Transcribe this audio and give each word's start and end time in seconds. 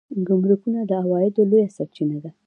ګمرکونه 0.27 0.79
د 0.89 0.91
عوایدو 1.03 1.41
لویه 1.49 1.69
سرچینه 1.77 2.17
ده 2.23 2.31